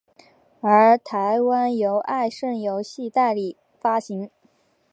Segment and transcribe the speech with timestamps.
[0.61, 4.31] 而台湾由爱胜游戏代理发行。